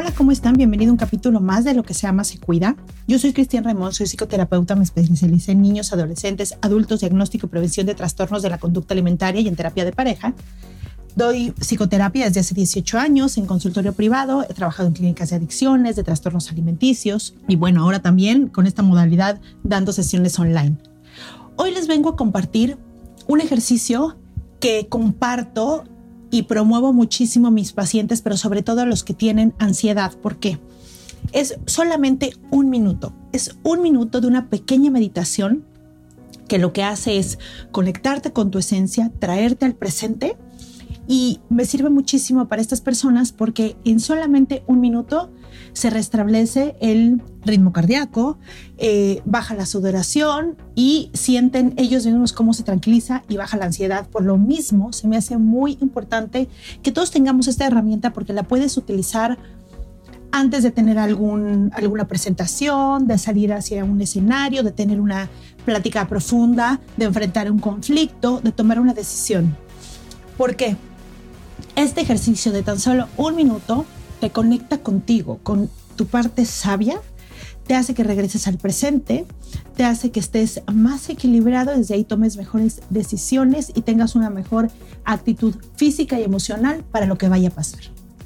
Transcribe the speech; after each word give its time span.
Hola, 0.00 0.12
¿cómo 0.12 0.30
están? 0.30 0.54
Bienvenido 0.54 0.90
a 0.90 0.92
un 0.92 0.96
capítulo 0.96 1.40
más 1.40 1.64
de 1.64 1.74
Lo 1.74 1.82
que 1.82 1.92
se 1.92 2.06
ama 2.06 2.22
se 2.22 2.38
cuida. 2.38 2.76
Yo 3.08 3.18
soy 3.18 3.32
Cristian 3.32 3.64
Ramón, 3.64 3.92
soy 3.92 4.06
psicoterapeuta, 4.06 4.76
me 4.76 4.84
especialicé 4.84 5.50
en 5.50 5.60
niños, 5.60 5.92
adolescentes, 5.92 6.56
adultos, 6.62 7.00
diagnóstico 7.00 7.46
y 7.46 7.50
prevención 7.50 7.84
de 7.84 7.96
trastornos 7.96 8.42
de 8.42 8.48
la 8.48 8.58
conducta 8.58 8.94
alimentaria 8.94 9.40
y 9.40 9.48
en 9.48 9.56
terapia 9.56 9.84
de 9.84 9.90
pareja. 9.90 10.34
Doy 11.16 11.52
psicoterapia 11.58 12.26
desde 12.26 12.38
hace 12.38 12.54
18 12.54 12.96
años 12.96 13.38
en 13.38 13.46
consultorio 13.46 13.92
privado, 13.92 14.46
he 14.48 14.54
trabajado 14.54 14.86
en 14.86 14.94
clínicas 14.94 15.30
de 15.30 15.36
adicciones, 15.36 15.96
de 15.96 16.04
trastornos 16.04 16.48
alimenticios 16.52 17.34
y 17.48 17.56
bueno, 17.56 17.82
ahora 17.82 18.00
también 18.00 18.46
con 18.46 18.68
esta 18.68 18.82
modalidad 18.82 19.40
dando 19.64 19.90
sesiones 19.90 20.38
online. 20.38 20.78
Hoy 21.56 21.72
les 21.72 21.88
vengo 21.88 22.10
a 22.10 22.16
compartir 22.16 22.78
un 23.26 23.40
ejercicio 23.40 24.16
que 24.60 24.86
comparto 24.88 25.82
y 26.30 26.42
promuevo 26.42 26.92
muchísimo 26.92 27.48
a 27.48 27.52
mis 27.52 27.72
pacientes, 27.72 28.22
pero 28.22 28.36
sobre 28.36 28.62
todo 28.62 28.82
a 28.82 28.86
los 28.86 29.04
que 29.04 29.14
tienen 29.14 29.54
ansiedad. 29.58 30.12
¿Por 30.16 30.36
qué? 30.36 30.58
Es 31.32 31.58
solamente 31.66 32.34
un 32.50 32.70
minuto. 32.70 33.12
Es 33.32 33.56
un 33.62 33.82
minuto 33.82 34.20
de 34.20 34.26
una 34.26 34.48
pequeña 34.48 34.90
meditación 34.90 35.64
que 36.48 36.58
lo 36.58 36.72
que 36.72 36.82
hace 36.82 37.18
es 37.18 37.38
conectarte 37.70 38.32
con 38.32 38.50
tu 38.50 38.58
esencia, 38.58 39.12
traerte 39.18 39.66
al 39.66 39.74
presente 39.74 40.36
y 41.06 41.40
me 41.48 41.64
sirve 41.64 41.90
muchísimo 41.90 42.48
para 42.48 42.62
estas 42.62 42.80
personas 42.80 43.32
porque 43.32 43.76
en 43.84 44.00
solamente 44.00 44.62
un 44.66 44.80
minuto 44.80 45.30
se 45.72 45.90
restablece 45.90 46.76
el 46.80 47.22
ritmo 47.44 47.72
cardíaco, 47.72 48.38
eh, 48.78 49.22
baja 49.24 49.54
la 49.54 49.66
sudoración 49.66 50.56
y 50.74 51.10
sienten 51.14 51.74
ellos 51.76 52.06
mismos 52.06 52.32
cómo 52.32 52.54
se 52.54 52.62
tranquiliza 52.62 53.22
y 53.28 53.36
baja 53.36 53.56
la 53.56 53.66
ansiedad. 53.66 54.08
Por 54.08 54.24
lo 54.24 54.36
mismo, 54.36 54.92
se 54.92 55.08
me 55.08 55.16
hace 55.16 55.38
muy 55.38 55.78
importante 55.80 56.48
que 56.82 56.92
todos 56.92 57.10
tengamos 57.10 57.48
esta 57.48 57.66
herramienta 57.66 58.12
porque 58.12 58.32
la 58.32 58.42
puedes 58.42 58.76
utilizar 58.76 59.38
antes 60.30 60.62
de 60.62 60.70
tener 60.70 60.98
algún, 60.98 61.70
alguna 61.74 62.06
presentación, 62.06 63.06
de 63.06 63.18
salir 63.18 63.52
hacia 63.52 63.84
un 63.84 64.00
escenario, 64.00 64.62
de 64.62 64.72
tener 64.72 65.00
una 65.00 65.28
plática 65.64 66.06
profunda, 66.08 66.80
de 66.96 67.06
enfrentar 67.06 67.50
un 67.50 67.58
conflicto, 67.58 68.40
de 68.42 68.52
tomar 68.52 68.78
una 68.80 68.94
decisión. 68.94 69.56
¿Por 70.36 70.56
qué? 70.56 70.76
Este 71.76 72.00
ejercicio 72.00 72.52
de 72.52 72.62
tan 72.62 72.78
solo 72.78 73.08
un 73.16 73.36
minuto 73.36 73.84
te 74.20 74.30
conecta 74.30 74.78
contigo, 74.78 75.38
con 75.42 75.70
tu 75.96 76.06
parte 76.06 76.44
sabia, 76.44 77.00
te 77.66 77.74
hace 77.74 77.94
que 77.94 78.02
regreses 78.02 78.48
al 78.48 78.56
presente, 78.56 79.26
te 79.76 79.84
hace 79.84 80.10
que 80.10 80.20
estés 80.20 80.62
más 80.72 81.08
equilibrado, 81.10 81.76
desde 81.76 81.94
ahí 81.94 82.04
tomes 82.04 82.36
mejores 82.36 82.80
decisiones 82.88 83.70
y 83.74 83.82
tengas 83.82 84.14
una 84.14 84.30
mejor 84.30 84.70
actitud 85.04 85.54
física 85.76 86.18
y 86.18 86.24
emocional 86.24 86.82
para 86.90 87.06
lo 87.06 87.18
que 87.18 87.28
vaya 87.28 87.48
a 87.48 87.52
pasar. 87.52 87.80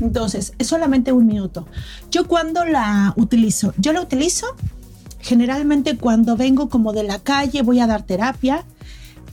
Entonces, 0.00 0.52
es 0.58 0.66
solamente 0.66 1.12
un 1.12 1.26
minuto. 1.26 1.66
¿Yo 2.10 2.26
cuando 2.26 2.64
la 2.64 3.14
utilizo? 3.16 3.74
Yo 3.78 3.92
la 3.92 4.00
utilizo 4.00 4.46
generalmente 5.20 5.96
cuando 5.96 6.36
vengo 6.36 6.68
como 6.68 6.92
de 6.92 7.02
la 7.02 7.18
calle, 7.18 7.62
voy 7.62 7.80
a 7.80 7.86
dar 7.86 8.02
terapia, 8.02 8.64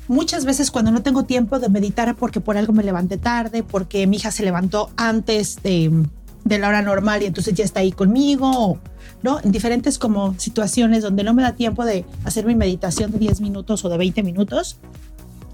muchas 0.07 0.45
veces 0.45 0.71
cuando 0.71 0.91
no 0.91 1.01
tengo 1.01 1.23
tiempo 1.23 1.59
de 1.59 1.69
meditar 1.69 2.15
porque 2.15 2.41
por 2.41 2.57
algo 2.57 2.73
me 2.73 2.83
levanté 2.83 3.17
tarde, 3.17 3.63
porque 3.63 4.05
mi 4.07 4.17
hija 4.17 4.31
se 4.31 4.43
levantó 4.43 4.89
antes 4.97 5.61
de, 5.63 6.05
la 6.45 6.69
hora 6.69 6.81
normal 6.81 7.23
y 7.23 7.25
entonces 7.25 7.53
ya 7.53 7.65
está 7.65 7.81
ahí 7.81 7.91
conmigo, 7.91 8.79
¿no? 9.23 9.39
En 9.43 9.51
diferentes 9.51 9.97
como 9.97 10.39
situaciones 10.39 11.03
donde 11.03 11.23
no 11.23 11.33
me 11.33 11.41
da 11.41 11.55
tiempo 11.55 11.83
de 11.85 12.05
hacer 12.23 12.45
mi 12.45 12.55
meditación 12.55 13.11
de 13.11 13.17
10 13.17 13.41
minutos 13.41 13.83
o 13.83 13.89
de 13.89 13.97
20 13.97 14.23
minutos, 14.23 14.77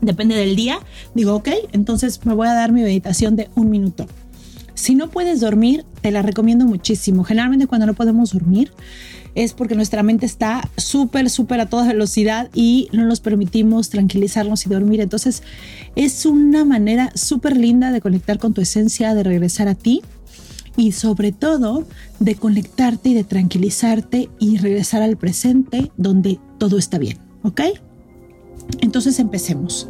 depende 0.02 0.36
del 0.36 0.56
día, 0.56 0.80
digo, 1.16 1.36
ok, 1.36 1.50
entonces 1.72 2.26
me 2.26 2.34
voy 2.34 2.48
a 2.48 2.54
dar 2.54 2.72
mi 2.72 2.82
meditación 2.82 3.36
de 3.36 3.50
un 3.56 3.70
minuto. 3.70 4.06
Si 4.74 4.96
no 4.96 5.10
puedes 5.10 5.40
dormir, 5.40 5.86
te 6.02 6.12
la 6.12 6.22
recomiendo 6.24 6.66
muchísimo. 6.66 7.24
Generalmente 7.24 7.68
cuando 7.68 7.86
no 7.86 7.94
podemos 7.94 8.34
dormir, 8.34 8.72
es 9.36 9.54
porque 9.54 9.76
nuestra 9.76 10.04
mente 10.04 10.26
está 10.26 10.70
súper, 10.76 11.30
súper 11.30 11.62
a 11.62 11.68
toda 11.68 11.88
velocidad 11.88 12.50
y 12.54 12.90
no 12.92 13.06
nos 13.06 13.22
permitimos 13.22 13.90
tranquilizarnos 13.90 14.66
y 14.66 14.70
dormir. 14.70 15.00
Entonces 15.00 15.44
es 15.96 16.26
una 16.26 16.66
manera 16.66 17.12
súper 17.16 17.56
linda 17.56 17.92
de 17.92 18.02
conectar 18.02 18.40
con 18.40 18.54
tu 18.54 18.62
esencia, 18.62 19.14
de 19.14 19.24
regresar 19.24 19.68
a 19.68 19.76
ti 19.76 20.02
y 20.78 20.94
sobre 20.94 21.32
todo 21.32 21.86
de 22.20 22.36
conectarte 22.36 23.10
y 23.10 23.14
de 23.14 23.24
tranquilizarte 23.24 24.30
y 24.40 24.58
regresar 24.58 25.02
al 25.02 25.18
presente 25.18 25.92
donde 25.98 26.40
todo 26.58 26.78
está 26.78 26.98
bien. 26.98 27.20
¿Ok? 27.44 27.62
Entonces 28.82 29.20
empecemos. 29.20 29.90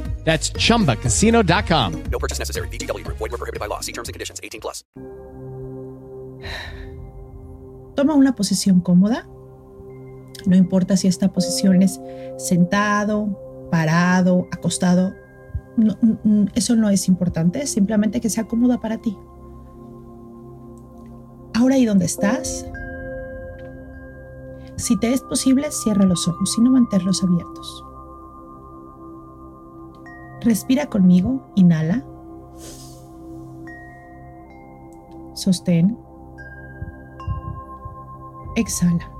That's 0.23 0.53
chumbacasino.com. 0.53 2.03
No 2.09 2.19
purchase 2.19 2.39
necessary. 2.39 2.69
BGW. 2.69 3.05
Void 3.07 3.19
were 3.19 3.37
prohibited 3.37 3.59
by 3.59 3.67
law. 3.67 3.81
See 3.81 3.91
terms 3.91 4.07
and 4.07 4.13
conditions 4.13 4.39
18 4.41 4.61
plus. 4.61 4.85
Toma 7.95 8.13
una 8.13 8.35
posición 8.35 8.79
cómoda. 8.81 9.27
No 10.45 10.55
importa 10.55 10.97
si 10.97 11.07
esta 11.07 11.31
posición 11.31 11.83
es 11.83 11.99
sentado, 12.37 13.67
parado, 13.69 14.47
acostado. 14.51 15.13
No, 15.77 15.97
eso 16.55 16.75
no 16.75 16.89
es 16.89 17.07
importante. 17.07 17.67
Simplemente 17.67 18.21
que 18.21 18.29
sea 18.29 18.47
cómoda 18.47 18.79
para 18.79 18.97
ti. 18.97 19.17
Ahora 21.53 21.75
ahí 21.75 21.85
donde 21.85 22.05
estás. 22.05 22.65
Si 24.77 24.97
te 24.99 25.13
es 25.13 25.21
posible, 25.21 25.69
cierra 25.69 26.05
los 26.05 26.27
ojos 26.27 26.57
y 26.57 26.61
no 26.61 26.71
mantenerlos 26.71 27.23
abiertos. 27.23 27.85
Respira 30.41 30.87
conmigo, 30.87 31.51
inhala. 31.55 32.03
Sostén. 35.35 35.97
Exhala. 38.55 39.11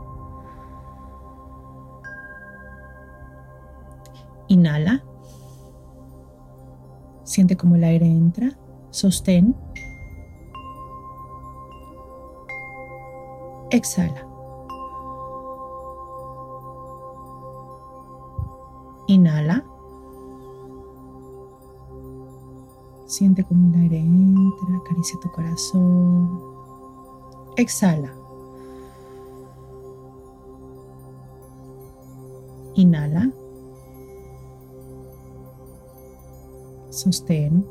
Inhala. 4.47 5.03
Siente 7.23 7.55
como 7.55 7.75
el 7.75 7.83
aire 7.83 8.07
entra. 8.07 8.57
Sostén. 8.89 9.55
Exhala. 13.69 14.27
Inhala. 19.07 19.70
Siente 23.11 23.43
como 23.43 23.75
el 23.75 23.81
aire 23.81 23.97
entra, 23.97 24.77
acaricia 24.77 25.19
tu 25.19 25.29
corazón. 25.31 26.29
Exhala. 27.57 28.13
Inhala. 32.75 33.29
Sostén. 36.89 37.65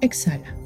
Exhala. 0.00 0.56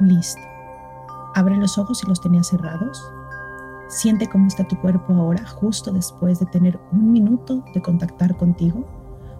Listo. 0.00 0.40
Abre 1.36 1.56
los 1.56 1.78
ojos 1.78 1.98
si 1.98 2.08
los 2.08 2.20
tenías 2.20 2.48
cerrados. 2.48 3.00
Siente 3.94 4.26
cómo 4.26 4.48
está 4.48 4.64
tu 4.64 4.76
cuerpo 4.80 5.12
ahora, 5.12 5.46
justo 5.46 5.92
después 5.92 6.40
de 6.40 6.46
tener 6.46 6.80
un 6.90 7.12
minuto 7.12 7.64
de 7.74 7.80
contactar 7.80 8.36
contigo, 8.36 8.84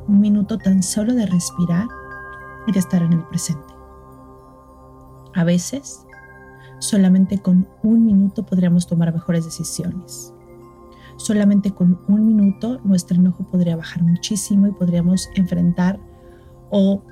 un 0.07 0.21
minuto 0.21 0.59
tan 0.59 0.81
solo 0.81 1.13
de 1.13 1.27
respirar 1.27 1.89
y 2.69 2.71
de 2.71 2.79
estar 2.79 3.03
en 3.03 3.15
el 3.15 3.25
presente. 3.25 3.75
A 5.35 5.43
veces, 5.43 6.07
solamente 6.79 7.43
con 7.43 7.67
un 7.83 8.07
minuto 8.07 8.47
podríamos 8.47 8.87
tomar 8.87 9.13
mejores 9.13 9.45
decisiones. 9.45 10.33
Solamente 11.17 11.73
con 11.73 11.99
un 12.07 12.25
minuto 12.25 12.81
nuestro 12.85 13.17
enojo 13.17 13.43
podría 13.51 13.75
bajar 13.75 14.05
muchísimo 14.05 14.69
y 14.69 14.73
podríamos 14.73 15.31
enfrentar 15.35 15.99
o 16.71 17.03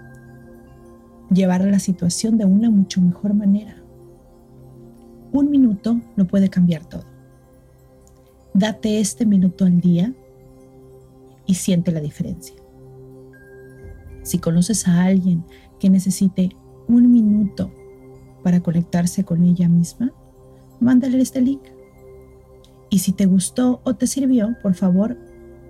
llevar 1.29 1.63
la 1.63 1.81
situación 1.81 2.39
de 2.39 2.45
una 2.45 2.71
mucho 2.71 3.01
mejor 3.01 3.35
manera. 3.35 3.83
Un 5.33 5.51
minuto 5.51 6.01
no 6.15 6.25
puede 6.29 6.49
cambiar 6.49 6.87
todo. 6.87 7.12
Date 8.55 9.01
este 9.01 9.25
minuto 9.25 9.65
al 9.65 9.81
día 9.81 10.13
y 11.47 11.55
siente 11.55 11.91
la 11.91 12.01
diferencia. 12.01 12.55
Si 14.23 14.39
conoces 14.39 14.87
a 14.87 15.05
alguien 15.05 15.45
que 15.81 15.89
necesite 15.89 16.55
un 16.87 17.11
minuto 17.11 17.73
para 18.43 18.61
conectarse 18.61 19.25
con 19.25 19.43
ella 19.45 19.69
misma, 19.69 20.13
mándale 20.81 21.21
este 21.21 21.41
link. 21.41 21.63
Y 22.91 22.99
si 22.99 23.13
te 23.13 23.25
gustó 23.25 23.81
o 23.85 23.95
te 23.95 24.07
sirvió, 24.07 24.55
por 24.63 24.75
favor, 24.75 25.17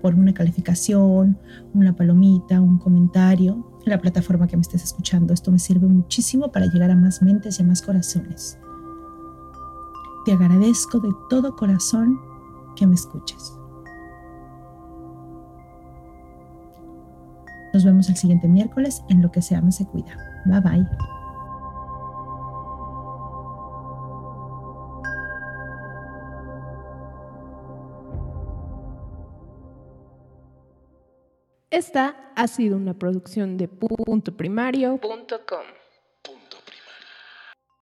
por 0.03 0.17
una 0.17 0.35
calificación, 0.35 1.39
una 1.73 1.95
palomita, 1.95 2.61
un 2.61 2.79
comentario 2.79 3.65
en 3.85 3.91
la 3.91 4.01
plataforma 4.01 4.49
que 4.49 4.57
me 4.57 4.63
estés 4.63 4.83
escuchando. 4.83 5.33
Esto 5.33 5.53
me 5.53 5.61
sirve 5.61 5.87
muchísimo 5.87 6.51
para 6.51 6.67
llegar 6.67 6.91
a 6.91 6.97
más 6.97 7.23
mentes 7.23 7.59
y 7.59 7.63
a 7.63 7.67
más 7.67 7.81
corazones. 7.81 8.59
Te 10.25 10.33
agradezco 10.33 10.99
de 10.99 11.11
todo 11.31 11.55
corazón 11.55 12.32
que 12.77 12.87
me 12.87 12.95
escuches. 12.95 13.57
Nos 17.73 17.85
vemos 17.85 18.09
el 18.09 18.17
siguiente 18.17 18.49
miércoles 18.49 19.03
en 19.09 19.23
Lo 19.23 19.31
que 19.31 19.41
se 19.41 19.57
ama 19.57 19.73
se 19.73 19.87
cuida. 19.87 20.17
Bye 20.45 20.61
bye. 20.61 20.87
Esta 31.71 32.15
ha 32.37 32.47
sido 32.49 32.77
una 32.77 32.95
producción 32.95 33.57
de 33.57 33.67
puntoprimario.com. 33.67 35.82